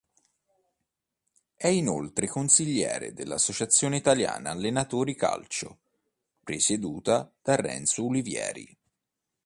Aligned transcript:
È 1.53 1.67
inoltre 1.67 2.27
Consigliere 2.27 3.13
dell'Associazione 3.13 3.97
Italiana 3.97 4.49
Allenatori 4.49 5.13
Calcio, 5.13 5.77
presieduta 6.43 7.31
da 7.39 7.53
Renzo 7.55 8.05
Ulivieri. 8.05 8.75